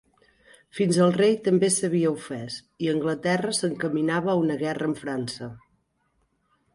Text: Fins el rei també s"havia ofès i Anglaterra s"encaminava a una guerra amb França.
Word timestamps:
Fins 0.77 0.97
el 1.07 1.11
rei 1.17 1.35
també 1.47 1.67
s"havia 1.73 2.13
ofès 2.13 2.55
i 2.85 2.89
Anglaterra 2.93 3.51
s"encaminava 3.57 4.31
a 4.33 4.39
una 4.47 4.57
guerra 4.65 4.89
amb 4.89 5.03
França. 5.03 5.51